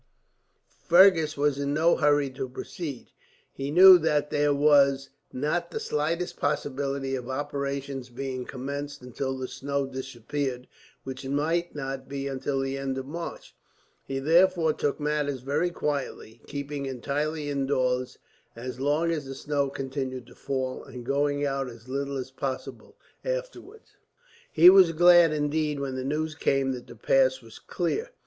Fergus 0.87 1.37
was 1.37 1.59
in 1.59 1.75
no 1.75 1.95
hurry 1.95 2.31
to 2.31 2.49
proceed. 2.49 3.11
He 3.53 3.69
knew 3.69 3.99
that 3.99 4.31
there 4.31 4.51
was 4.51 5.11
not 5.31 5.69
the 5.69 5.79
smallest 5.79 6.37
possibility 6.37 7.13
of 7.13 7.29
operations 7.29 8.09
being 8.09 8.45
commenced 8.45 9.03
until 9.03 9.37
the 9.37 9.47
snow 9.47 9.85
disappeared, 9.85 10.67
which 11.03 11.23
might 11.27 11.75
not 11.75 12.09
be 12.09 12.27
until 12.27 12.61
the 12.61 12.79
end 12.79 12.97
of 12.97 13.05
March. 13.05 13.53
He 14.03 14.17
therefore 14.17 14.73
took 14.73 14.99
matters 14.99 15.41
very 15.41 15.69
quietly, 15.69 16.41
keeping 16.47 16.87
entirely 16.87 17.47
indoors 17.51 18.17
as 18.55 18.79
long 18.79 19.11
as 19.11 19.25
the 19.25 19.35
snow 19.35 19.69
continued 19.69 20.25
to 20.25 20.33
fall, 20.33 20.83
and 20.83 21.05
going 21.05 21.45
out 21.45 21.69
as 21.69 21.87
little 21.87 22.17
as 22.17 22.31
possible, 22.31 22.97
afterwards. 23.23 23.97
He 24.51 24.67
was 24.67 24.93
glad, 24.93 25.31
indeed, 25.31 25.79
when 25.79 25.95
the 25.95 26.03
news 26.03 26.33
came 26.33 26.71
that 26.71 26.87
the 26.87 26.95
pass 26.95 27.39
was 27.43 27.59
clear. 27.59 28.09